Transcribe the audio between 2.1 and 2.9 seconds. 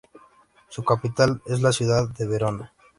Verona.